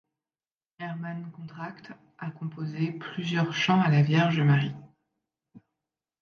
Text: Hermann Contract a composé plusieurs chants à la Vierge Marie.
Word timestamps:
Hermann 0.79 1.29
Contract 1.29 1.91
a 2.17 2.31
composé 2.31 2.91
plusieurs 2.93 3.53
chants 3.53 3.81
à 3.81 3.91
la 3.91 4.01
Vierge 4.01 4.41
Marie. 4.41 4.73